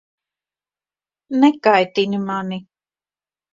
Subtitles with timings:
[1.39, 2.57] Nekaitini mani!